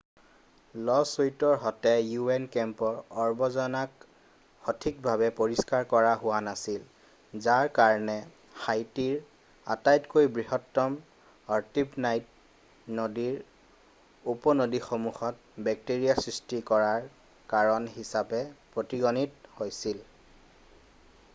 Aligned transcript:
ল'ছুইটৰ 0.85 1.57
মতে 1.63 1.89
un 2.35 2.45
কেম্পৰ 2.53 2.95
আৱৰ্জনাক 3.23 4.05
সঠিকভাৱে 4.69 5.27
পৰিষ্কাৰ 5.39 5.85
কৰা 5.91 6.13
হোৱা 6.23 6.39
নাছিল 6.47 7.43
যাৰ 7.47 7.69
কাৰণে 7.75 8.15
হাইটিৰ 8.63 9.19
আটাইতকৈ 9.75 10.31
বৃহত্তম 10.39 10.97
আৰ্টিব'নাইট 11.59 12.91
নদীৰ 13.03 13.39
উপনদীসমূহত 14.35 15.65
বেক্টেৰীয়া 15.69 16.27
সৃষ্টি 16.27 16.63
কৰাৰ 16.73 17.07
কাৰণ 17.55 17.89
হিচাপে 18.01 18.41
পৰিগণিত 18.79 19.57
হৈছিল৷ 19.61 20.05